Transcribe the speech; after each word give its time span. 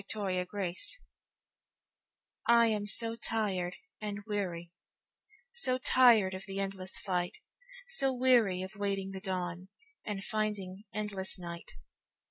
Supplication 0.09 1.03
I 2.47 2.65
AM 2.69 2.87
so 2.87 3.15
tired 3.15 3.75
and 4.01 4.25
weary, 4.25 4.71
So 5.51 5.77
tired 5.77 6.33
of 6.33 6.45
the 6.47 6.59
endless 6.59 6.97
fight, 6.97 7.37
So 7.87 8.11
weary 8.11 8.63
of 8.63 8.75
waiting 8.75 9.11
the 9.11 9.21
dawnAnd 9.21 10.23
finding 10.23 10.85
endless 10.91 11.37
night. 11.37 11.73